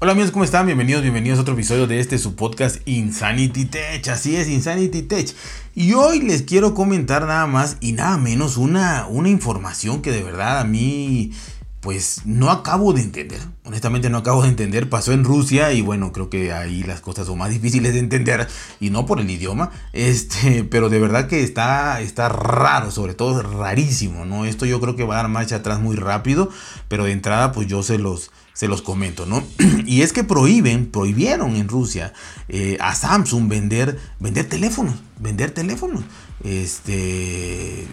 Hola 0.00 0.12
amigos, 0.12 0.30
¿cómo 0.30 0.44
están? 0.44 0.64
Bienvenidos, 0.64 1.02
bienvenidos 1.02 1.40
a 1.40 1.42
otro 1.42 1.54
episodio 1.54 1.88
de 1.88 1.98
este 1.98 2.18
su 2.18 2.36
podcast 2.36 2.76
Insanity 2.86 3.64
Tech. 3.64 4.06
Así 4.06 4.36
es, 4.36 4.48
Insanity 4.48 5.02
Tech. 5.02 5.34
Y 5.74 5.92
hoy 5.94 6.20
les 6.20 6.42
quiero 6.42 6.72
comentar 6.72 7.26
nada 7.26 7.48
más 7.48 7.78
y 7.80 7.94
nada 7.94 8.16
menos 8.16 8.58
una, 8.58 9.08
una 9.08 9.28
información 9.28 10.00
que 10.00 10.12
de 10.12 10.22
verdad 10.22 10.60
a 10.60 10.64
mí 10.64 11.32
pues 11.80 12.22
no 12.26 12.52
acabo 12.52 12.92
de 12.92 13.02
entender. 13.02 13.40
Honestamente 13.64 14.08
no 14.08 14.18
acabo 14.18 14.42
de 14.42 14.50
entender. 14.50 14.88
Pasó 14.88 15.12
en 15.12 15.24
Rusia 15.24 15.72
y 15.72 15.82
bueno, 15.82 16.12
creo 16.12 16.30
que 16.30 16.52
ahí 16.52 16.84
las 16.84 17.00
cosas 17.00 17.26
son 17.26 17.38
más 17.38 17.50
difíciles 17.54 17.92
de 17.92 17.98
entender 17.98 18.46
y 18.78 18.90
no 18.90 19.04
por 19.04 19.18
el 19.18 19.28
idioma. 19.28 19.72
Este, 19.92 20.62
pero 20.62 20.90
de 20.90 21.00
verdad 21.00 21.26
que 21.26 21.42
está, 21.42 22.00
está 22.00 22.28
raro, 22.28 22.92
sobre 22.92 23.14
todo 23.14 23.42
rarísimo, 23.42 24.24
¿no? 24.24 24.44
Esto 24.44 24.64
yo 24.64 24.80
creo 24.80 24.94
que 24.94 25.02
va 25.02 25.14
a 25.14 25.22
dar 25.22 25.28
marcha 25.28 25.56
atrás 25.56 25.80
muy 25.80 25.96
rápido, 25.96 26.50
pero 26.86 27.02
de 27.02 27.10
entrada 27.10 27.50
pues 27.50 27.66
yo 27.66 27.82
se 27.82 27.98
los 27.98 28.30
se 28.58 28.66
los 28.66 28.82
comento, 28.82 29.24
¿no? 29.24 29.44
y 29.86 30.02
es 30.02 30.12
que 30.12 30.24
prohíben, 30.24 30.86
prohibieron 30.86 31.54
en 31.54 31.68
Rusia 31.68 32.12
eh, 32.48 32.76
a 32.80 32.92
Samsung 32.92 33.48
vender, 33.48 34.00
vender 34.18 34.48
teléfonos, 34.48 34.96
vender 35.20 35.52
teléfonos. 35.52 36.02
Este, 36.42 37.86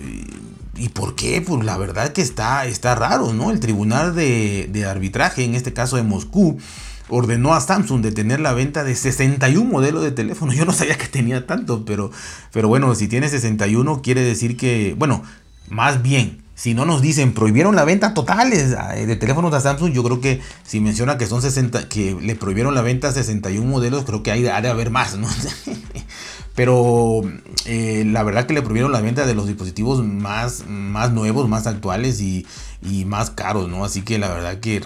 ¿y 0.75 0.89
por 0.89 1.13
qué? 1.13 1.39
Pues 1.41 1.63
la 1.63 1.77
verdad 1.77 2.13
que 2.13 2.23
está, 2.23 2.65
está 2.65 2.95
raro, 2.95 3.31
¿no? 3.31 3.51
El 3.51 3.59
tribunal 3.59 4.15
de, 4.15 4.87
arbitraje, 4.89 5.43
en 5.43 5.53
este 5.53 5.71
caso 5.71 5.97
de 5.97 6.03
Moscú, 6.03 6.57
ordenó 7.09 7.53
a 7.53 7.61
Samsung 7.61 8.01
detener 8.01 8.39
la 8.39 8.53
venta 8.53 8.83
de 8.83 8.95
61 8.95 9.69
modelos 9.69 10.01
de 10.01 10.13
teléfonos. 10.13 10.55
Yo 10.55 10.65
no 10.65 10.73
sabía 10.73 10.97
que 10.97 11.05
tenía 11.05 11.45
tanto, 11.45 11.85
pero, 11.85 12.09
pero 12.51 12.67
bueno, 12.67 12.95
si 12.95 13.07
tiene 13.07 13.29
61 13.29 14.01
quiere 14.01 14.21
decir 14.21 14.57
que, 14.57 14.95
bueno, 14.97 15.21
más 15.69 16.01
bien, 16.01 16.43
si 16.55 16.73
no 16.73 16.85
nos 16.85 17.01
dicen 17.01 17.33
prohibieron 17.33 17.75
la 17.75 17.83
venta 17.83 18.13
total 18.13 18.49
de 18.49 19.15
teléfonos 19.17 19.53
a 19.53 19.59
Samsung, 19.59 19.91
yo 19.91 20.03
creo 20.03 20.21
que 20.21 20.41
si 20.65 20.79
menciona 20.79 21.17
que 21.17 21.27
son 21.27 21.41
60, 21.41 21.89
que 21.89 22.15
le 22.19 22.35
prohibieron 22.35 22.73
la 22.73 22.81
venta 22.81 23.09
a 23.09 23.11
61 23.11 23.69
modelos, 23.69 24.05
creo 24.05 24.23
que 24.23 24.31
hay, 24.31 24.47
ha 24.47 24.61
de 24.61 24.69
haber 24.69 24.89
más. 24.89 25.17
Pero 26.55 27.21
eh, 27.65 28.05
la 28.05 28.23
verdad 28.23 28.45
que 28.45 28.53
le 28.53 28.61
prohibieron 28.61 28.93
la 28.93 29.01
venta 29.01 29.25
de 29.25 29.35
los 29.35 29.47
dispositivos 29.47 30.01
más, 30.05 30.63
más 30.65 31.11
nuevos, 31.11 31.49
más 31.49 31.67
actuales 31.67 32.21
y, 32.21 32.45
más 33.05 33.29
caros, 33.31 33.67
¿no? 33.67 33.83
Así 33.83 34.03
que 34.03 34.17
la 34.17 34.29
verdad 34.29 34.59
que, 34.61 34.81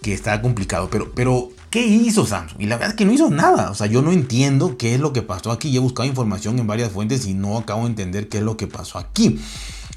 que 0.00 0.14
está 0.14 0.40
complicado. 0.40 0.88
Pero, 0.90 1.12
pero, 1.14 1.50
¿qué 1.68 1.84
hizo 1.84 2.24
Samsung? 2.24 2.62
Y 2.62 2.66
la 2.66 2.76
verdad 2.76 2.92
es 2.92 2.96
que 2.96 3.04
no 3.04 3.12
hizo 3.12 3.28
nada. 3.28 3.70
O 3.70 3.74
sea, 3.74 3.86
yo 3.86 4.00
no 4.00 4.12
entiendo 4.12 4.78
qué 4.78 4.94
es 4.94 5.00
lo 5.00 5.12
que 5.12 5.20
pasó 5.20 5.50
aquí. 5.50 5.70
Yo 5.70 5.82
he 5.82 5.84
buscado 5.84 6.08
información 6.08 6.58
en 6.58 6.66
varias 6.66 6.90
fuentes 6.90 7.26
y 7.26 7.34
no 7.34 7.58
acabo 7.58 7.82
de 7.82 7.88
entender 7.88 8.30
qué 8.30 8.38
es 8.38 8.44
lo 8.44 8.56
que 8.56 8.66
pasó 8.66 8.98
aquí. 8.98 9.38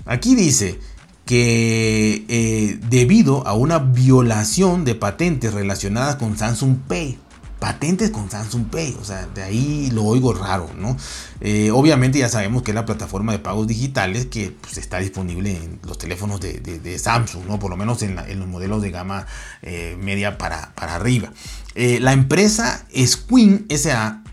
Aquí 0.06 0.36
dice 0.36 0.80
que 1.26 2.26
eh, 2.28 2.80
debido 2.90 3.48
a 3.48 3.54
una 3.54 3.80
violación 3.80 4.84
de 4.84 4.96
patentes 4.96 5.54
relacionadas 5.54 6.18
con 6.18 6.38
Samsung 6.38 6.78
Pay. 6.88 7.20
Patentes 7.60 8.10
con 8.10 8.30
Samsung 8.30 8.66
Pay, 8.66 8.98
o 9.00 9.06
sea, 9.06 9.26
de 9.28 9.42
ahí 9.42 9.90
lo 9.94 10.04
oigo 10.04 10.34
raro, 10.34 10.70
¿no? 10.78 10.98
Eh, 11.40 11.72
obviamente 11.72 12.20
ya 12.20 12.28
sabemos 12.28 12.62
que 12.62 12.72
es 12.72 12.76
la 12.76 12.86
plataforma 12.86 13.32
de 13.32 13.40
pagos 13.40 13.68
digitales 13.68 14.26
que 14.26 14.54
pues, 14.60 14.78
está 14.78 15.00
disponible 15.00 15.56
en 15.56 15.80
los 15.88 15.98
teléfonos 15.98 16.42
de, 16.42 17.00
Samsung, 17.00 17.46
¿no? 17.48 17.60
Por 17.60 17.70
lo 17.70 17.78
menos 17.78 18.02
en, 18.02 18.18
los 18.18 18.48
modelos 18.50 18.82
de 18.82 18.92
gama 18.92 19.28
eh, 19.62 19.96
media 19.98 20.38
para, 20.38 20.74
para 20.76 20.96
arriba. 20.96 21.32
la 21.74 22.12
empresa 22.12 22.86
Squin 22.94 23.66
SA, 23.70 24.24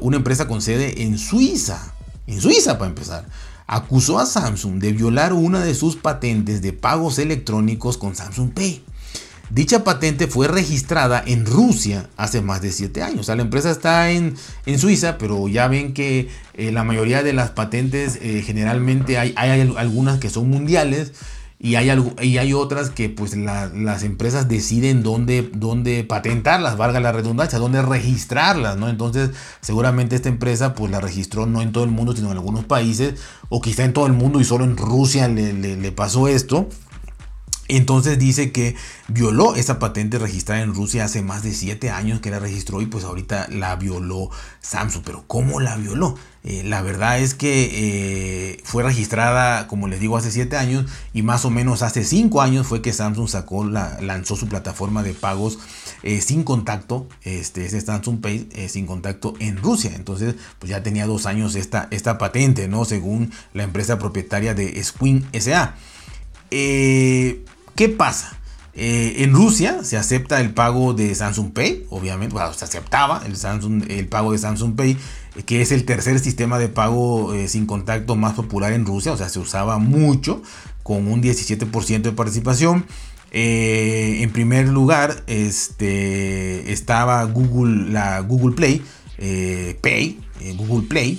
una 0.00 0.16
empresa 0.16 0.48
con 0.48 0.62
sede 0.62 1.02
en 1.02 1.18
Suiza, 1.18 1.92
en 2.26 2.40
Suiza 2.40 2.78
para 2.78 2.88
empezar, 2.88 3.26
acusó 3.72 4.18
a 4.18 4.26
Samsung 4.26 4.78
de 4.78 4.92
violar 4.92 5.32
una 5.32 5.64
de 5.64 5.74
sus 5.74 5.96
patentes 5.96 6.60
de 6.60 6.74
pagos 6.74 7.18
electrónicos 7.18 7.96
con 7.96 8.14
Samsung 8.14 8.52
Pay. 8.52 8.84
Dicha 9.48 9.82
patente 9.82 10.26
fue 10.26 10.46
registrada 10.46 11.22
en 11.26 11.46
Rusia 11.46 12.10
hace 12.18 12.42
más 12.42 12.60
de 12.60 12.70
7 12.70 13.02
años. 13.02 13.20
O 13.20 13.22
sea, 13.22 13.36
la 13.36 13.42
empresa 13.42 13.70
está 13.70 14.10
en, 14.10 14.34
en 14.66 14.78
Suiza, 14.78 15.16
pero 15.16 15.48
ya 15.48 15.68
ven 15.68 15.94
que 15.94 16.28
eh, 16.52 16.70
la 16.70 16.84
mayoría 16.84 17.22
de 17.22 17.32
las 17.32 17.50
patentes 17.50 18.18
eh, 18.20 18.42
generalmente 18.44 19.16
hay, 19.16 19.32
hay 19.36 19.60
algunas 19.76 20.18
que 20.18 20.28
son 20.28 20.50
mundiales 20.50 21.12
y 21.64 21.76
hay, 21.76 21.96
y 22.20 22.38
hay 22.38 22.52
otras 22.54 22.90
que 22.90 23.08
pues 23.08 23.36
las 23.36 24.02
empresas 24.02 24.48
deciden 24.48 25.04
dónde, 25.04 25.48
dónde 25.54 26.02
patentarlas, 26.02 26.76
valga 26.76 26.98
la 26.98 27.12
redundancia, 27.12 27.60
dónde 27.60 27.80
registrarlas, 27.82 28.76
¿no? 28.76 28.88
Entonces 28.88 29.30
seguramente 29.60 30.16
esta 30.16 30.28
empresa 30.28 30.74
pues 30.74 30.90
la 30.90 31.00
registró 31.00 31.46
no 31.46 31.62
en 31.62 31.70
todo 31.70 31.84
el 31.84 31.90
mundo, 31.90 32.16
sino 32.16 32.32
en 32.32 32.32
algunos 32.32 32.64
países, 32.64 33.20
o 33.48 33.60
quizá 33.60 33.84
en 33.84 33.92
todo 33.92 34.06
el 34.06 34.12
mundo 34.12 34.40
y 34.40 34.44
solo 34.44 34.64
en 34.64 34.76
Rusia 34.76 35.28
le, 35.28 35.52
le 35.52 35.92
pasó 35.92 36.26
esto. 36.26 36.68
Entonces 37.68 38.18
dice 38.18 38.52
que 38.52 38.74
violó 39.08 39.54
esa 39.54 39.78
patente 39.78 40.18
registrada 40.18 40.62
en 40.62 40.74
Rusia 40.74 41.04
hace 41.04 41.22
más 41.22 41.42
de 41.42 41.52
7 41.52 41.90
años 41.90 42.20
que 42.20 42.30
la 42.30 42.38
registró 42.38 42.82
y 42.82 42.86
pues 42.86 43.04
ahorita 43.04 43.46
la 43.50 43.76
violó 43.76 44.30
Samsung. 44.60 45.02
Pero 45.04 45.24
¿cómo 45.26 45.60
la 45.60 45.76
violó? 45.76 46.16
Eh, 46.44 46.64
la 46.64 46.82
verdad 46.82 47.20
es 47.20 47.34
que 47.34 47.70
eh, 47.72 48.60
fue 48.64 48.82
registrada, 48.82 49.68
como 49.68 49.86
les 49.86 50.00
digo, 50.00 50.16
hace 50.16 50.32
7 50.32 50.56
años 50.56 50.86
y 51.14 51.22
más 51.22 51.44
o 51.44 51.50
menos 51.50 51.82
hace 51.82 52.02
5 52.02 52.42
años 52.42 52.66
fue 52.66 52.82
que 52.82 52.92
Samsung 52.92 53.28
sacó 53.28 53.64
la, 53.64 54.00
lanzó 54.00 54.34
su 54.34 54.48
plataforma 54.48 55.04
de 55.04 55.14
pagos 55.14 55.60
eh, 56.02 56.20
sin 56.20 56.42
contacto, 56.42 57.06
este, 57.22 57.64
ese 57.64 57.80
Samsung 57.80 58.20
Pay 58.20 58.48
sin 58.68 58.86
contacto 58.86 59.34
en 59.38 59.56
Rusia. 59.56 59.92
Entonces, 59.94 60.34
pues 60.58 60.68
ya 60.68 60.82
tenía 60.82 61.06
dos 61.06 61.26
años 61.26 61.54
esta, 61.54 61.86
esta 61.92 62.18
patente, 62.18 62.66
¿no? 62.66 62.84
Según 62.84 63.30
la 63.54 63.62
empresa 63.62 63.98
propietaria 63.98 64.52
de 64.52 64.82
Squin 64.82 65.24
SA. 65.32 65.76
Eh, 66.54 67.44
¿Qué 67.74 67.88
pasa? 67.88 68.38
Eh, 68.74 69.24
en 69.24 69.32
Rusia 69.32 69.84
se 69.84 69.96
acepta 69.96 70.38
el 70.42 70.52
pago 70.52 70.92
de 70.92 71.14
Samsung 71.14 71.52
Pay, 71.52 71.86
obviamente, 71.88 72.34
bueno, 72.34 72.52
se 72.52 72.66
aceptaba 72.66 73.22
el, 73.26 73.36
Samsung, 73.36 73.84
el 73.88 74.06
pago 74.06 74.32
de 74.32 74.38
Samsung 74.38 74.76
Pay, 74.76 74.98
eh, 75.36 75.42
que 75.44 75.62
es 75.62 75.72
el 75.72 75.86
tercer 75.86 76.18
sistema 76.18 76.58
de 76.58 76.68
pago 76.68 77.32
sin 77.48 77.64
contacto 77.64 78.16
más 78.16 78.34
popular 78.34 78.74
en 78.74 78.84
Rusia, 78.84 79.12
o 79.12 79.16
sea, 79.16 79.30
se 79.30 79.38
usaba 79.38 79.78
mucho, 79.78 80.42
con 80.82 81.08
un 81.08 81.22
17% 81.22 82.02
de 82.02 82.12
participación. 82.12 82.84
en 83.30 84.30
primer 84.30 84.68
lugar 84.68 85.22
este, 85.26 86.70
estaba 86.70 87.24
Google, 87.24 87.90
la 87.90 88.20
Google 88.20 88.54
Play, 88.54 88.82
Pay, 89.80 90.20
Google 90.58 90.86
Play, 90.86 91.18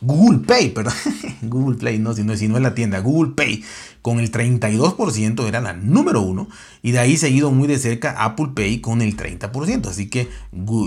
Google 0.00 0.38
Pay, 0.46 0.70
perdón, 0.70 0.94
Google 1.42 1.76
Play, 1.76 1.98
no, 1.98 2.14
si 2.14 2.22
no, 2.22 2.36
si 2.36 2.44
es 2.44 2.50
la 2.50 2.74
tienda, 2.74 3.00
Google 3.00 3.32
Pay, 3.34 3.64
con 4.02 4.20
el 4.20 4.30
32% 4.30 5.46
era 5.46 5.60
la 5.60 5.72
número 5.72 6.20
uno, 6.20 6.48
y 6.82 6.92
de 6.92 6.98
ahí 6.98 7.16
seguido 7.16 7.50
muy 7.50 7.68
de 7.68 7.78
cerca 7.78 8.24
Apple 8.24 8.50
Pay 8.54 8.80
con 8.80 9.02
el 9.02 9.16
30%, 9.16 9.86
así 9.86 10.08
que 10.08 10.28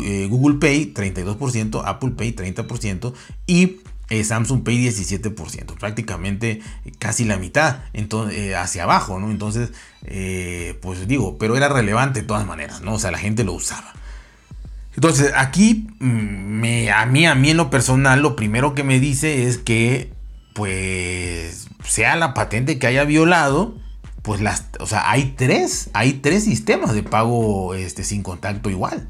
eh, 0.05 0.27
Google 0.29 0.57
Pay 0.59 0.93
32%, 0.93 1.81
Apple 1.85 2.11
Pay 2.11 2.35
30% 2.35 3.13
y 3.47 3.77
eh, 4.09 4.23
Samsung 4.23 4.63
Pay 4.63 4.87
17%, 4.89 5.77
prácticamente 5.79 6.61
casi 6.99 7.25
la 7.25 7.37
mitad 7.37 7.79
entonces, 7.93 8.37
eh, 8.37 8.55
hacia 8.55 8.83
abajo, 8.83 9.19
¿no? 9.19 9.31
Entonces, 9.31 9.71
pues 10.81 11.07
digo, 11.07 11.37
pero 11.37 11.55
era 11.55 11.69
relevante 11.69 12.21
de 12.21 12.27
todas 12.27 12.45
maneras, 12.45 12.81
¿no? 12.81 12.93
O 12.93 12.99
sea, 12.99 13.11
la 13.11 13.19
gente 13.19 13.43
lo 13.43 13.53
usaba. 13.53 13.93
Entonces, 14.95 15.31
aquí 15.35 15.87
mm, 15.99 16.05
me, 16.05 16.91
a 16.91 17.05
mí, 17.05 17.25
a 17.25 17.35
mí 17.35 17.49
en 17.49 17.57
lo 17.57 17.69
personal, 17.69 18.21
lo 18.21 18.35
primero 18.35 18.75
que 18.75 18.83
me 18.83 18.99
dice 18.99 19.47
es 19.47 19.57
que, 19.57 20.10
pues, 20.53 21.67
sea 21.83 22.15
la 22.15 22.33
patente 22.33 22.79
que 22.79 22.87
haya 22.87 23.03
violado, 23.03 23.75
pues 24.21 24.41
las, 24.41 24.65
o 24.79 24.85
sea, 24.85 25.09
hay 25.09 25.33
tres, 25.37 25.89
hay 25.93 26.13
tres 26.13 26.43
sistemas 26.43 26.93
de 26.93 27.03
pago 27.03 27.73
este, 27.73 28.03
sin 28.03 28.23
contacto 28.23 28.69
igual. 28.69 29.07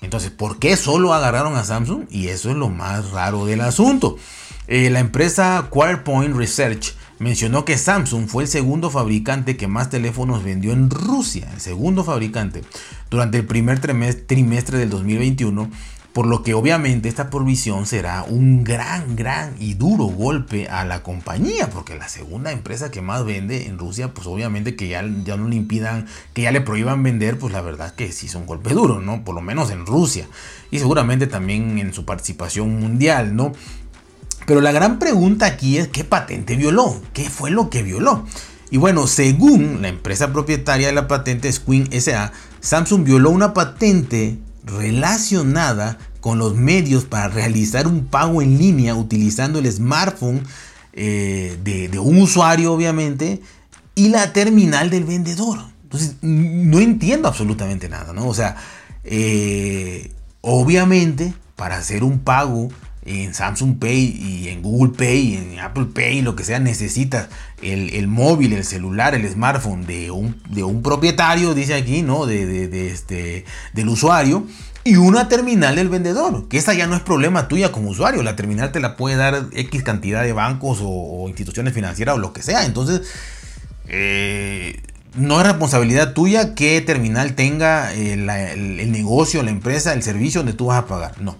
Entonces, 0.00 0.30
¿por 0.30 0.58
qué 0.58 0.76
solo 0.76 1.12
agarraron 1.12 1.56
a 1.56 1.64
Samsung? 1.64 2.06
Y 2.10 2.28
eso 2.28 2.50
es 2.50 2.56
lo 2.56 2.68
más 2.68 3.10
raro 3.10 3.46
del 3.46 3.60
asunto. 3.60 4.16
Eh, 4.68 4.90
la 4.90 5.00
empresa 5.00 5.66
QuartPoint 5.70 6.36
Research 6.36 6.94
mencionó 7.18 7.64
que 7.64 7.76
Samsung 7.76 8.28
fue 8.28 8.44
el 8.44 8.48
segundo 8.48 8.90
fabricante 8.90 9.56
que 9.56 9.66
más 9.66 9.90
teléfonos 9.90 10.44
vendió 10.44 10.72
en 10.72 10.90
Rusia, 10.90 11.48
el 11.52 11.60
segundo 11.60 12.04
fabricante, 12.04 12.62
durante 13.10 13.38
el 13.38 13.46
primer 13.46 13.80
trimestre 13.80 14.78
del 14.78 14.90
2021, 14.90 15.70
por 16.18 16.26
lo 16.26 16.42
que 16.42 16.52
obviamente 16.52 17.08
esta 17.08 17.30
provisión 17.30 17.86
será 17.86 18.24
un 18.24 18.64
gran, 18.64 19.14
gran 19.14 19.54
y 19.60 19.74
duro 19.74 20.06
golpe 20.06 20.66
a 20.66 20.84
la 20.84 21.04
compañía, 21.04 21.70
porque 21.70 21.94
la 21.94 22.08
segunda 22.08 22.50
empresa 22.50 22.90
que 22.90 23.00
más 23.00 23.24
vende 23.24 23.66
en 23.66 23.78
Rusia, 23.78 24.12
pues 24.12 24.26
obviamente 24.26 24.74
que 24.74 24.88
ya, 24.88 25.08
ya 25.24 25.36
no 25.36 25.46
le 25.46 25.54
impidan, 25.54 26.06
que 26.34 26.42
ya 26.42 26.50
le 26.50 26.60
prohíban 26.60 27.04
vender, 27.04 27.38
pues 27.38 27.52
la 27.52 27.60
verdad 27.60 27.94
que 27.94 28.10
sí 28.10 28.26
es 28.26 28.34
un 28.34 28.46
golpe 28.46 28.74
duro, 28.74 29.00
¿no? 29.00 29.22
Por 29.22 29.36
lo 29.36 29.42
menos 29.42 29.70
en 29.70 29.86
Rusia. 29.86 30.26
Y 30.72 30.80
seguramente 30.80 31.28
también 31.28 31.78
en 31.78 31.94
su 31.94 32.04
participación 32.04 32.80
mundial, 32.80 33.36
¿no? 33.36 33.52
Pero 34.44 34.60
la 34.60 34.72
gran 34.72 34.98
pregunta 34.98 35.46
aquí 35.46 35.78
es 35.78 35.86
qué 35.86 36.02
patente 36.02 36.56
violó, 36.56 37.00
qué 37.12 37.30
fue 37.30 37.52
lo 37.52 37.70
que 37.70 37.84
violó. 37.84 38.26
Y 38.72 38.78
bueno, 38.78 39.06
según 39.06 39.82
la 39.82 39.86
empresa 39.86 40.32
propietaria 40.32 40.88
de 40.88 40.94
la 40.94 41.06
patente 41.06 41.52
Squin 41.52 41.88
SA, 41.92 42.32
Samsung 42.58 43.04
violó 43.04 43.30
una 43.30 43.54
patente 43.54 44.36
relacionada 44.68 45.98
con 46.20 46.38
los 46.38 46.54
medios 46.54 47.04
para 47.04 47.28
realizar 47.28 47.86
un 47.86 48.06
pago 48.06 48.42
en 48.42 48.58
línea 48.58 48.94
utilizando 48.94 49.58
el 49.58 49.70
smartphone 49.70 50.42
eh, 50.92 51.58
de, 51.62 51.88
de, 51.88 51.98
un 51.98 52.20
usuario, 52.20 52.72
obviamente, 52.72 53.40
y 53.94 54.08
la 54.08 54.32
terminal 54.32 54.90
del 54.90 55.04
vendedor. 55.04 55.58
Entonces, 55.84 56.16
no 56.20 56.80
entiendo 56.80 57.28
absolutamente 57.28 57.88
nada, 57.88 58.12
¿no? 58.12 58.26
O 58.26 58.34
sea, 58.34 58.56
eh, 59.04 60.12
obviamente 60.42 61.32
para 61.56 61.78
hacer 61.78 62.04
un 62.04 62.18
pago 62.18 62.68
en 63.04 63.32
Samsung 63.32 63.78
Pay 63.78 63.98
y 64.20 64.48
en 64.48 64.62
Google 64.62 64.92
Pay 64.92 65.34
en 65.36 65.58
Apple 65.60 65.86
Pay, 65.86 66.20
lo 66.20 66.36
que 66.36 66.44
sea, 66.44 66.60
necesitas 66.60 67.28
el, 67.62 68.06
móvil, 68.06 68.52
el 68.52 68.64
celular, 68.64 69.14
el 69.14 69.28
smartphone 69.28 69.86
de 69.86 70.10
un, 70.10 70.40
de 70.50 70.62
un 70.62 70.82
propietario, 70.82 71.54
dice 71.54 71.74
aquí, 71.74 72.02
¿no? 72.02 72.26
De, 72.26 72.68
de, 72.68 72.90
este, 72.90 73.44
del 73.72 73.88
usuario. 73.88 74.46
Y 74.84 74.96
una 74.96 75.28
terminal 75.28 75.76
del 75.76 75.88
vendedor, 75.88 76.48
que 76.48 76.56
esa 76.56 76.72
ya 76.72 76.86
no 76.86 76.96
es 76.96 77.02
problema 77.02 77.48
tuya 77.48 77.72
como 77.72 77.90
usuario. 77.90 78.22
La 78.22 78.36
terminal 78.36 78.72
te 78.72 78.80
la 78.80 78.96
puede 78.96 79.16
dar 79.16 79.48
X 79.52 79.82
cantidad 79.82 80.22
de 80.22 80.32
bancos 80.32 80.78
o, 80.82 81.28
instituciones 81.28 81.74
financieras 81.74 82.14
o 82.14 82.18
lo 82.18 82.32
que 82.32 82.42
sea. 82.42 82.64
Entonces, 82.64 83.02
eh, 83.86 84.80
no 85.14 85.40
es 85.40 85.46
responsabilidad 85.46 86.14
tuya 86.14 86.54
que 86.54 86.80
terminal 86.80 87.34
tenga 87.34 87.92
el, 87.92 88.30
el, 88.30 88.92
negocio, 88.92 89.42
la 89.42 89.50
empresa, 89.50 89.92
el 89.92 90.02
servicio 90.02 90.40
donde 90.40 90.54
tú 90.54 90.66
vas 90.66 90.78
a 90.78 90.86
pagar. 90.86 91.20
No. 91.20 91.36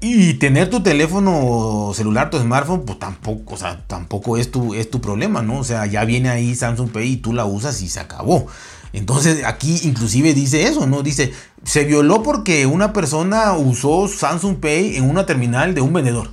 Y 0.00 0.34
tener 0.34 0.68
tu 0.68 0.82
teléfono 0.82 1.92
celular, 1.94 2.28
tu 2.28 2.38
smartphone, 2.38 2.84
pues 2.84 2.98
tampoco, 2.98 3.54
o 3.54 3.56
sea, 3.56 3.86
tampoco 3.86 4.36
es 4.36 4.50
tu, 4.50 4.74
es 4.74 4.90
tu 4.90 5.00
problema, 5.00 5.40
¿no? 5.40 5.60
O 5.60 5.64
sea, 5.64 5.86
ya 5.86 6.04
viene 6.04 6.28
ahí 6.28 6.54
Samsung 6.54 6.90
Pay 6.90 7.12
y 7.12 7.16
tú 7.16 7.32
la 7.32 7.46
usas 7.46 7.80
y 7.80 7.88
se 7.88 8.00
acabó. 8.00 8.46
Entonces 8.96 9.44
aquí 9.44 9.78
inclusive 9.82 10.32
dice 10.32 10.66
eso, 10.66 10.86
¿no? 10.86 11.02
Dice, 11.02 11.34
se 11.62 11.84
violó 11.84 12.22
porque 12.22 12.64
una 12.64 12.94
persona 12.94 13.52
usó 13.52 14.08
Samsung 14.08 14.56
Pay 14.56 14.96
en 14.96 15.08
una 15.08 15.26
terminal 15.26 15.74
de 15.74 15.82
un 15.82 15.92
vendedor. 15.92 16.30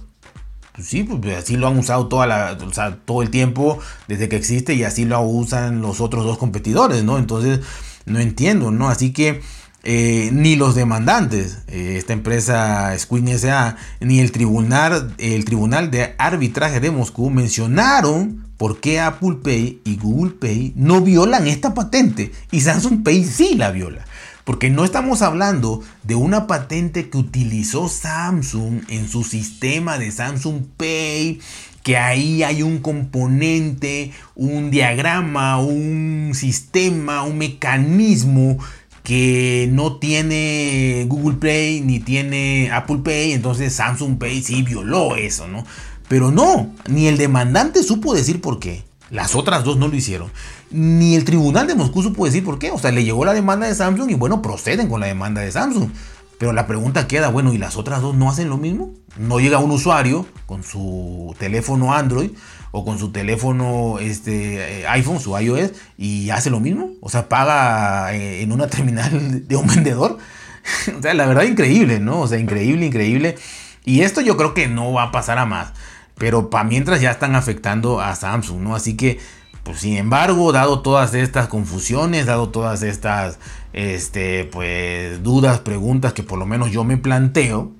Pues 0.74 0.88
sí, 0.88 1.04
pues 1.04 1.38
así 1.38 1.57
lo 1.57 1.68
han 1.68 1.77
usado 1.77 2.07
toda 2.07 2.25
la, 2.25 2.57
todo 3.06 3.21
el 3.21 3.30
tiempo 3.30 3.80
desde 4.07 4.30
que 4.30 4.38
existe 4.38 4.75
y 4.75 4.86
así 4.86 5.04
lo 5.04 5.19
usan 5.19 5.81
los 5.81 6.00
otros 6.00 6.24
dos 6.24 6.38
competidores, 6.38 7.04
¿no? 7.04 7.18
Entonces, 7.18 7.60
no 8.06 8.19
entiendo, 8.19 8.71
¿no? 8.71 8.88
Así 8.88 9.12
que 9.12 9.42
eh, 9.83 10.30
ni 10.31 10.56
los 10.56 10.74
demandantes, 10.74 11.63
eh, 11.68 11.95
esta 11.98 12.13
empresa 12.13 12.98
Squin 12.98 13.27
SA, 13.38 13.75
ni 14.00 14.21
el 14.21 14.31
tribunal, 14.31 15.13
el 15.18 15.44
tribunal 15.44 15.92
de 15.92 16.15
arbitraje 16.18 16.80
de 16.80 16.92
Moscú 16.92 17.30
mencionaron 17.30 18.48
por 18.63 18.80
qué 18.80 19.01
Apple 19.01 19.39
Pay 19.44 19.81
y 19.83 19.98
Google 19.98 20.36
Pay 20.39 20.71
no 20.77 21.01
violan 21.01 21.48
esta 21.48 21.74
patente 21.74 22.31
y 22.50 22.62
Samsung 22.62 23.04
Pay 23.04 23.25
sí 23.25 23.56
la 23.56 23.71
viola. 23.71 24.06
Porque 24.45 24.69
no 24.69 24.86
estamos 24.86 25.21
hablando 25.21 25.81
de 26.04 26.15
una 26.15 26.48
patente 26.48 27.10
que 27.10 27.18
utilizó 27.18 27.89
Samsung 27.89 28.83
en 28.88 29.10
su 29.10 29.25
sistema 29.25 29.98
de 29.98 30.12
Samsung 30.12 30.62
Pay, 30.77 31.42
que 31.83 31.98
ahí 31.98 32.42
hay 32.44 32.63
un 32.63 32.77
componente, 32.80 34.13
un 34.33 34.71
diagrama, 34.71 35.60
un 35.60 36.31
sistema, 36.33 37.24
un 37.24 37.39
mecanismo 37.39 38.60
que 39.04 39.68
no 39.74 39.98
tiene 39.98 41.06
Google 41.10 41.36
Play 41.36 41.81
ni 41.81 42.00
tiene 42.00 42.71
Apple 42.71 43.00
Pay, 43.04 43.33
entonces 43.33 43.74
Samsung 43.74 44.18
Pay 44.18 44.42
sí 44.42 44.62
violó 44.63 45.18
eso, 45.18 45.50
¿no? 45.50 45.65
Pero 46.13 46.30
no, 46.30 46.71
ni 46.88 47.07
el 47.07 47.18
demandante 47.18 47.81
supo 47.81 48.13
decir 48.13 48.39
por 48.39 48.60
qué. 48.60 48.83
Las 49.10 49.33
otras 49.33 49.63
dos 49.63 49.77
no 49.77 49.88
lo 49.88 49.95
hicieron. 49.95 50.30
Ni 50.69 51.15
el 51.15 51.25
tribunal 51.25 51.65
de 51.65 51.74
Moscú 51.74 52.04
supo 52.04 52.25
decir 52.25 52.44
por 52.44 52.60
qué. 52.60 52.69
O 52.69 52.77
sea, 52.77 52.92
le 52.92 53.04
llegó 53.04 53.25
la 53.25 53.33
demanda 53.33 53.65
de 53.65 53.74
Samsung 53.74 54.12
y 54.12 54.13
bueno, 54.13 54.39
proceden 54.39 54.89
con 54.89 55.00
la 55.00 55.07
demanda 55.07 55.42
de 55.42 55.51
Samsung. 55.51 55.89
Pero 56.38 56.54
la 56.54 56.68
pregunta 56.68 57.07
queda, 57.07 57.30
bueno, 57.30 57.51
¿y 57.51 57.57
las 57.57 57.77
otras 57.77 58.04
dos 58.04 58.13
no 58.13 58.30
hacen 58.30 58.48
lo 58.48 58.57
mismo? 58.57 58.94
No 59.18 59.39
llega 59.39 59.57
un 59.57 59.71
usuario 59.71 60.27
con 60.45 60.62
su 60.62 61.33
teléfono 61.39 61.95
Android 61.95 62.30
o 62.69 62.86
con 62.86 63.00
su 63.00 63.12
teléfono 63.12 63.98
este, 63.98 64.81
eh, 64.81 64.88
iPhone, 64.89 65.19
su 65.19 65.36
iOS, 65.36 65.71
y 65.98 66.30
hace 66.30 66.51
lo 66.51 66.60
mismo. 66.60 66.92
O 67.01 67.10
sea, 67.10 67.27
paga 67.27 68.13
eh, 68.13 68.44
en 68.44 68.51
una 68.51 68.68
terminal 68.69 69.48
de 69.48 69.56
un 69.56 69.65
vendedor. 69.65 70.19
o 70.95 71.01
sea, 71.01 71.15
la 71.15 71.25
verdad 71.25 71.42
increíble, 71.42 72.00
¿no? 72.00 72.21
O 72.21 72.27
sea, 72.27 72.38
increíble, 72.38 72.86
increíble. 72.86 73.36
Y 73.83 74.01
esto 74.01 74.21
yo 74.21 74.38
creo 74.38 74.54
que 74.54 74.68
no 74.68 74.94
va 74.94 75.06
a 75.06 75.12
pasar 75.12 75.39
a 75.39 75.48
más. 75.48 75.74
Pero 76.18 76.50
para 76.50 76.63
mientras 76.63 77.01
ya 77.01 77.12
están 77.12 77.36
afectando 77.36 78.01
a 78.01 78.15
Samsung, 78.15 78.62
¿no? 78.62 78.75
Así 78.75 78.95
que, 78.95 79.19
pues 79.63 79.80
sin 79.80 79.98
embargo, 79.98 80.51
dado 80.51 80.81
todas 80.81 81.13
estas 81.13 81.48
confusiones, 81.48 82.25
dado 82.25 82.50
todas 82.50 82.83
estas, 82.83 83.39
este, 83.74 84.45
pues, 84.45 85.24
dudas, 85.24 85.60
preguntas 85.60 86.13
que 86.13 86.24
por 86.24 86.38
lo 86.38 86.45
menos 86.45 86.71
yo 86.71 86.83
me 86.83 86.98
planteo, 86.98 87.71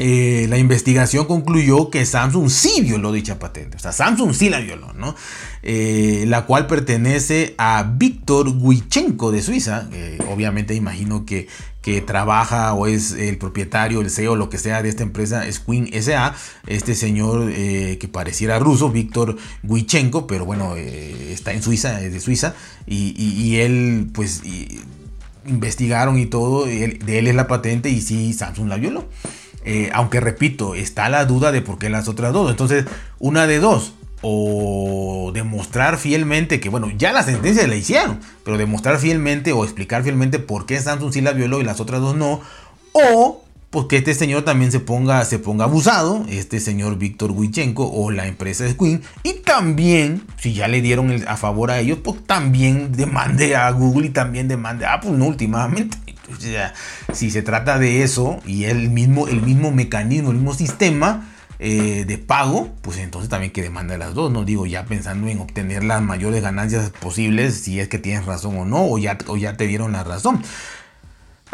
eh, 0.00 0.46
la 0.48 0.58
investigación 0.58 1.26
concluyó 1.26 1.88
que 1.88 2.04
Samsung 2.04 2.50
sí 2.50 2.80
violó 2.80 3.12
dicha 3.12 3.38
patente. 3.38 3.76
O 3.76 3.80
sea, 3.80 3.92
Samsung 3.92 4.34
sí 4.34 4.50
la 4.50 4.58
violó, 4.58 4.92
¿no? 4.92 5.14
Eh, 5.62 6.24
la 6.26 6.46
cual 6.46 6.66
pertenece 6.66 7.54
a 7.58 7.84
Víctor 7.96 8.58
Guichenko 8.60 9.30
de 9.30 9.40
Suiza. 9.40 9.88
obviamente 10.32 10.74
imagino 10.74 11.24
que, 11.24 11.46
que, 11.80 12.00
trabaja 12.00 12.74
o 12.74 12.88
es 12.88 13.12
el 13.12 13.38
propietario, 13.38 14.00
el 14.00 14.10
CEO, 14.10 14.34
lo 14.34 14.50
que 14.50 14.58
sea 14.58 14.82
de 14.82 14.88
esta 14.88 15.04
empresa, 15.04 15.44
Squin 15.52 15.88
SA. 16.02 16.34
Este 16.66 16.96
señor 16.96 17.52
eh, 17.54 17.98
que 18.00 18.08
pareciera 18.08 18.58
ruso, 18.58 18.90
Víctor 18.90 19.36
Guichenko, 19.62 20.26
pero 20.26 20.44
bueno, 20.44 20.74
está 20.74 21.52
en 21.52 21.62
Suiza, 21.62 22.00
es 22.02 22.12
de 22.12 22.18
Suiza. 22.18 22.54
Y, 22.84 23.56
él, 23.56 24.10
pues... 24.12 24.42
investigaron 25.46 26.18
y 26.18 26.26
todo, 26.26 26.64
de 26.64 26.98
él 27.06 27.26
es 27.28 27.34
la 27.36 27.46
patente 27.46 27.90
y 27.90 28.00
sí, 28.00 28.32
Samsung 28.32 28.68
la 28.68 28.76
violó. 28.76 29.06
Eh, 29.64 29.90
aunque 29.92 30.20
repito, 30.20 30.74
está 30.74 31.08
la 31.08 31.24
duda 31.24 31.52
de 31.52 31.62
por 31.62 31.78
qué 31.78 31.90
las 31.90 32.08
otras 32.08 32.32
dos. 32.32 32.50
Entonces, 32.50 32.84
una 33.18 33.46
de 33.46 33.58
dos. 33.58 33.94
O 34.26 35.32
demostrar 35.34 35.98
fielmente 35.98 36.58
que, 36.58 36.70
bueno, 36.70 36.90
ya 36.96 37.12
la 37.12 37.22
sentencia 37.22 37.66
la 37.66 37.76
hicieron, 37.76 38.20
pero 38.42 38.56
demostrar 38.56 38.98
fielmente 38.98 39.52
o 39.52 39.64
explicar 39.64 40.02
fielmente 40.02 40.38
por 40.38 40.64
qué 40.64 40.80
Samsung 40.80 41.12
sí 41.12 41.20
la 41.20 41.32
violó 41.32 41.60
y 41.60 41.64
las 41.64 41.78
otras 41.78 42.00
dos 42.00 42.16
no. 42.16 42.40
O 42.92 43.44
pues 43.74 43.86
que 43.86 43.96
este 43.96 44.14
señor 44.14 44.44
también 44.44 44.70
se 44.70 44.78
ponga, 44.78 45.24
se 45.24 45.40
ponga 45.40 45.64
abusado, 45.64 46.24
este 46.28 46.60
señor 46.60 46.96
Víctor 46.96 47.32
Huichenko 47.32 47.90
o 47.92 48.12
la 48.12 48.28
empresa 48.28 48.62
de 48.62 48.76
Queen, 48.76 49.02
y 49.24 49.32
también, 49.40 50.22
si 50.38 50.54
ya 50.54 50.68
le 50.68 50.80
dieron 50.80 51.12
a 51.26 51.36
favor 51.36 51.72
a 51.72 51.80
ellos, 51.80 51.98
pues 52.04 52.24
también 52.24 52.92
demande 52.92 53.56
a 53.56 53.68
Google 53.72 54.06
y 54.06 54.10
también 54.10 54.46
demande 54.46 54.86
a 54.86 54.94
Apple, 54.94 55.10
no 55.10 55.26
últimamente 55.26 55.98
si 57.12 57.30
se 57.30 57.42
trata 57.42 57.78
de 57.78 58.02
eso 58.02 58.40
y 58.46 58.64
el 58.64 58.90
mismo, 58.90 59.28
el 59.28 59.42
mismo 59.42 59.70
mecanismo, 59.70 60.30
el 60.30 60.36
mismo 60.36 60.54
sistema 60.54 61.28
eh, 61.58 62.04
de 62.06 62.18
pago, 62.18 62.70
pues 62.82 62.98
entonces 62.98 63.30
también 63.30 63.52
que 63.52 63.62
demanda 63.62 63.96
las 63.96 64.14
dos, 64.14 64.32
no 64.32 64.44
digo 64.44 64.66
ya 64.66 64.86
pensando 64.86 65.28
en 65.28 65.40
obtener 65.40 65.84
las 65.84 66.02
mayores 66.02 66.42
ganancias 66.42 66.90
posibles, 66.90 67.60
si 67.60 67.78
es 67.80 67.88
que 67.88 67.98
tienes 67.98 68.26
razón 68.26 68.58
o 68.58 68.64
no, 68.64 68.84
o 68.86 68.98
ya, 68.98 69.18
o 69.28 69.36
ya 69.36 69.56
te 69.56 69.66
dieron 69.66 69.92
la 69.92 70.02
razón. 70.02 70.42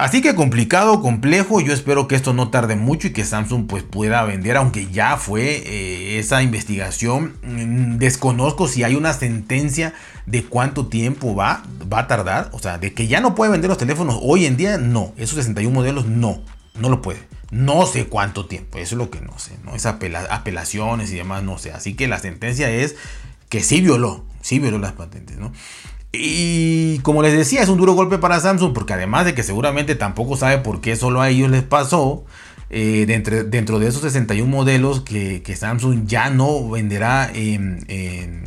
Así 0.01 0.23
que 0.23 0.35
complicado, 0.35 1.03
complejo, 1.03 1.61
yo 1.61 1.75
espero 1.75 2.09
que 2.09 2.15
esto 2.15 2.33
no 2.33 2.49
tarde 2.49 2.75
mucho 2.75 3.09
y 3.09 3.13
que 3.13 3.23
Samsung 3.23 3.67
pues 3.67 3.83
pueda 3.83 4.25
vender, 4.25 4.57
aunque 4.57 4.87
ya 4.91 5.19
fue 5.19 5.63
eh, 5.67 6.19
esa 6.19 6.43
investigación. 6.43 7.35
Mm, 7.43 7.99
desconozco 7.99 8.67
si 8.67 8.83
hay 8.83 8.95
una 8.95 9.13
sentencia 9.13 9.93
de 10.25 10.43
cuánto 10.43 10.87
tiempo 10.87 11.35
va, 11.35 11.65
va 11.93 11.99
a 11.99 12.07
tardar, 12.07 12.49
o 12.53 12.59
sea, 12.59 12.79
de 12.79 12.95
que 12.95 13.09
ya 13.09 13.21
no 13.21 13.35
puede 13.35 13.53
vender 13.53 13.69
los 13.69 13.77
teléfonos 13.77 14.19
hoy 14.23 14.47
en 14.47 14.57
día, 14.57 14.79
no, 14.79 15.13
esos 15.19 15.37
61 15.37 15.71
modelos 15.75 16.07
no, 16.07 16.41
no 16.81 16.89
lo 16.89 17.03
puede. 17.03 17.21
No 17.51 17.85
sé 17.85 18.07
cuánto 18.07 18.47
tiempo, 18.47 18.79
eso 18.79 18.95
es 18.95 18.99
lo 18.99 19.11
que 19.11 19.21
no 19.21 19.39
sé, 19.39 19.53
¿no? 19.65 19.75
Esas 19.75 19.97
apelaciones 20.31 21.13
y 21.13 21.17
demás, 21.17 21.43
no 21.43 21.59
sé. 21.59 21.73
Así 21.73 21.93
que 21.93 22.09
la 22.09 22.19
sentencia 22.19 22.71
es 22.71 22.97
que 23.51 23.63
sí 23.63 23.83
violó, 23.83 24.25
sí 24.41 24.61
violó 24.61 24.79
las 24.79 24.93
patentes, 24.93 25.37
¿no? 25.37 25.53
Y 26.13 26.99
como 27.01 27.23
les 27.23 27.33
decía, 27.33 27.63
es 27.63 27.69
un 27.69 27.79
duro 27.79 27.93
golpe 27.93 28.19
para 28.19 28.41
Samsung 28.41 28.73
porque 28.73 28.95
además 28.95 29.25
de 29.25 29.35
que 29.35 29.43
seguramente 29.43 29.95
tampoco 29.95 30.37
sabe 30.37 30.59
por 30.59 30.81
qué 30.81 30.97
solo 30.97 31.21
a 31.21 31.29
ellos 31.29 31.51
les 31.51 31.63
pasó, 31.63 32.25
eh, 32.69 33.05
dentro, 33.07 33.45
dentro, 33.45 33.79
de 33.79 33.89
esos 33.89 34.03
61 34.03 34.49
modelos 34.49 35.01
que, 35.01 35.43
Samsung 35.57 36.07
ya 36.07 36.31
no 36.31 36.69
venderá 36.71 37.31
en, 37.33 37.85
en 37.89 38.45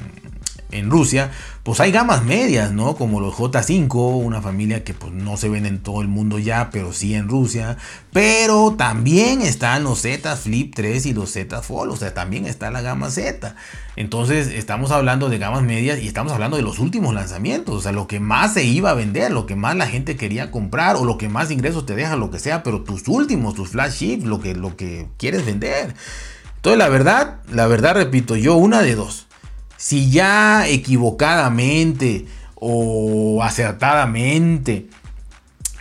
Rusia, 0.89 1.31
pues 1.63 1.79
hay 1.79 1.91
gamas 1.91 2.23
medias, 2.23 2.71
¿no? 2.73 2.95
Como 2.95 3.19
los 3.19 3.35
J5, 3.35 3.93
una 3.93 4.41
familia 4.41 4.83
que 4.83 4.93
pues 4.93 5.13
no 5.13 5.37
se 5.37 5.49
ven 5.49 5.65
en 5.65 5.79
todo 5.79 6.01
el 6.01 6.07
mundo 6.07 6.39
ya, 6.39 6.69
pero 6.71 6.91
sí 6.91 7.13
en 7.13 7.29
Rusia. 7.29 7.77
Pero 8.11 8.75
también 8.77 9.41
están 9.41 9.83
los 9.83 10.01
Z 10.01 10.35
Flip 10.35 10.73
3 10.75 11.05
y 11.05 11.13
los 11.13 11.31
Z 11.31 11.61
Fold, 11.61 11.91
o 11.91 11.95
sea, 11.95 12.13
también 12.13 12.45
está 12.45 12.71
la 12.71 12.81
gama 12.81 13.09
Z. 13.09 13.55
Entonces 13.95 14.47
estamos 14.47 14.91
hablando 14.91 15.29
de 15.29 15.37
gamas 15.37 15.61
medias 15.61 16.01
y 16.01 16.07
estamos 16.07 16.33
hablando 16.33 16.57
de 16.57 16.63
los 16.63 16.79
últimos 16.79 17.13
lanzamientos, 17.13 17.75
o 17.75 17.81
sea, 17.81 17.91
lo 17.91 18.07
que 18.07 18.19
más 18.19 18.53
se 18.53 18.63
iba 18.63 18.89
a 18.89 18.95
vender, 18.95 19.31
lo 19.31 19.45
que 19.45 19.55
más 19.55 19.75
la 19.75 19.87
gente 19.87 20.17
quería 20.17 20.51
comprar 20.51 20.95
o 20.95 21.05
lo 21.05 21.17
que 21.17 21.29
más 21.29 21.51
ingresos 21.51 21.85
te 21.85 21.95
deja, 21.95 22.15
lo 22.15 22.31
que 22.31 22.39
sea, 22.39 22.63
pero 22.63 22.81
tus 22.81 23.07
últimos, 23.07 23.53
tus 23.53 23.69
flagship, 23.69 24.23
lo 24.23 24.39
que, 24.39 24.55
lo 24.55 24.75
que 24.75 25.07
quieres 25.17 25.45
vender. 25.45 25.93
Entonces 26.55 26.79
la 26.79 26.89
verdad, 26.89 27.41
la 27.51 27.67
verdad 27.67 27.95
repito, 27.95 28.35
yo 28.35 28.55
una 28.55 28.81
de 28.81 28.95
dos 28.95 29.27
si 29.83 30.09
ya 30.09 30.65
equivocadamente 30.65 32.25
o 32.55 33.43
acertadamente 33.43 34.87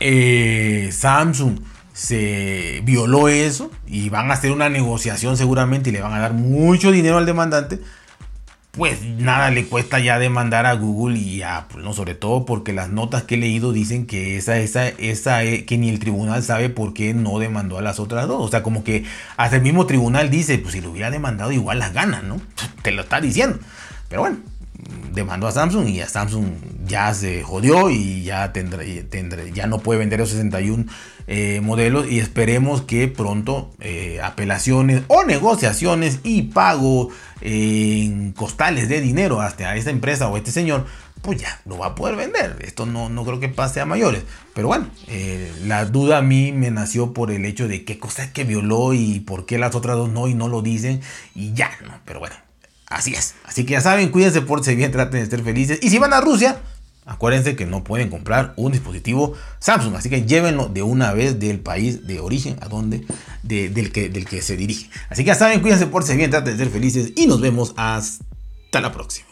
eh, 0.00 0.88
Samsung 0.90 1.61
se 1.92 2.80
violó 2.82 3.28
eso 3.28 3.71
y 3.87 4.09
van 4.09 4.32
a 4.32 4.35
hacer 4.35 4.50
una 4.50 4.68
negociación 4.68 5.37
seguramente 5.37 5.90
y 5.90 5.92
le 5.92 6.00
van 6.00 6.14
a 6.14 6.18
dar 6.18 6.32
mucho 6.32 6.90
dinero 6.90 7.18
al 7.18 7.26
demandante, 7.26 7.78
pues 8.73 9.04
nada 9.04 9.52
le 9.52 9.66
cuesta 9.66 10.00
ya 10.00 10.18
demandar 10.18 10.66
a 10.66 10.73
Google 10.73 11.16
y 11.16 11.37
ya, 11.37 11.68
pues, 11.71 11.85
no, 11.85 11.92
sobre 11.92 12.16
todo 12.16 12.44
porque 12.44 12.73
las 12.73 12.88
notas 12.88 13.23
que 13.23 13.37
he 13.37 13.38
leído 13.38 13.73
dicen 13.73 14.06
que 14.06 14.37
esa, 14.37 14.59
esa, 14.59 14.88
esa, 14.88 15.44
eh, 15.44 15.64
que 15.64 15.78
ni 15.78 15.90
el 15.90 16.00
tribunal 16.00 16.42
sabe 16.42 16.71
por 16.71 16.92
qué 16.92 17.14
no 17.14 17.38
demandó 17.38 17.78
a 17.78 17.82
las 17.82 18.00
otras 18.00 18.26
dos. 18.26 18.42
O 18.42 18.49
sea, 18.49 18.64
como 18.64 18.82
que 18.82 19.04
hasta 19.37 19.56
el 19.56 19.62
mismo 19.62 19.87
tribunal 19.87 20.28
dice, 20.28 20.59
pues 20.59 20.73
si 20.73 20.80
lo 20.80 20.90
hubiera 20.90 21.12
demandado 21.12 21.52
igual 21.52 21.78
las 21.78 21.92
ganas, 21.92 22.25
¿no? 22.25 22.40
Te 22.82 22.90
lo 22.90 23.02
está 23.02 23.21
diciendo. 23.21 23.61
Pero 24.12 24.25
bueno, 24.25 24.40
demandó 25.14 25.47
a 25.47 25.52
Samsung 25.52 25.88
y 25.88 26.02
a 26.02 26.07
Samsung 26.07 26.45
ya 26.87 27.14
se 27.14 27.42
jodió 27.42 27.88
y 27.88 28.23
ya 28.25 28.52
tendré, 28.52 29.07
ya 29.54 29.66
no 29.66 29.78
puede 29.78 30.00
vender 30.00 30.21
los 30.21 30.28
61 30.28 30.85
eh, 31.28 31.62
modelos 31.62 32.07
y 32.11 32.19
esperemos 32.19 32.83
que 32.83 33.09
pronto 33.09 33.71
eh, 33.81 34.21
apelaciones 34.23 35.04
o 35.09 35.25
negociaciones 35.25 36.21
y 36.25 36.42
pago 36.42 37.09
en 37.40 38.33
costales 38.33 38.90
de 38.90 39.00
dinero 39.00 39.40
hasta 39.40 39.75
esta 39.76 39.88
empresa 39.88 40.28
o 40.28 40.37
este 40.37 40.50
señor 40.50 40.85
pues 41.23 41.40
ya 41.40 41.59
no 41.64 41.78
va 41.78 41.87
a 41.87 41.95
poder 41.95 42.16
vender. 42.16 42.59
Esto 42.61 42.85
no, 42.85 43.09
no 43.09 43.25
creo 43.25 43.40
que 43.40 43.49
pase 43.49 43.81
a 43.81 43.87
mayores. 43.87 44.25
Pero 44.54 44.69
bueno, 44.69 44.90
eh, 45.09 45.50
la 45.64 45.87
duda 45.87 46.19
a 46.19 46.23
mí 46.23 46.52
me 46.52 46.71
nació 46.71 47.14
por 47.14 47.31
el 47.31 47.47
hecho 47.47 47.66
de 47.66 47.87
qué 47.87 47.99
cosa 47.99 48.25
es 48.25 48.31
que 48.31 48.45
violó 48.45 48.92
y 48.92 49.21
por 49.21 49.47
qué 49.47 49.57
las 49.57 49.75
otras 49.75 49.97
dos 49.97 50.11
no 50.11 50.28
y 50.28 50.35
no 50.35 50.49
lo 50.49 50.61
dicen. 50.61 51.00
Y 51.35 51.54
ya, 51.54 51.71
¿no? 51.87 51.95
Pero 52.04 52.21
bueno, 52.21 52.35
Así 52.93 53.15
es. 53.15 53.35
Así 53.45 53.65
que 53.65 53.73
ya 53.73 53.81
saben, 53.81 54.11
cuídense, 54.11 54.43
pórtense 54.43 54.75
bien, 54.75 54.93
traten 54.93 55.21
de 55.21 55.25
estar 55.25 55.43
felices. 55.43 55.79
Y 55.83 55.91
si 55.91 55.99
van 55.99 56.13
a 56.13 56.21
Rusia, 56.21 56.61
acuérdense 57.07 57.57
que 57.57 57.67
no 57.67 57.83
pueden 57.85 58.11
comprar 58.11 58.53
un 58.57 58.73
dispositivo 58.73 59.35
Samsung. 59.61 59.97
Así 59.97 60.11
que 60.11 60.23
llévenlo 60.23 60.69
de 60.69 60.83
una 60.83 61.13
vez 61.13 61.39
del 61.41 61.61
país 61.61 62.07
de 62.07 62.21
origen 62.21 62.57
a 62.61 62.69
donde, 62.69 63.05
del, 63.43 63.93
que, 63.93 64.09
del 64.09 64.27
que 64.27 64.43
se 64.43 64.57
dirige. 64.57 64.91
Así 65.09 65.23
que 65.25 65.29
ya 65.29 65.35
saben, 65.35 65.61
cuídense, 65.61 65.87
pórtense 65.87 66.17
bien, 66.17 66.31
traten 66.31 66.57
de 66.57 66.65
ser 66.65 66.73
felices. 66.73 67.13
Y 67.17 67.27
nos 67.27 67.41
vemos 67.41 67.73
hasta 67.77 68.81
la 68.81 68.93
próxima. 68.93 69.32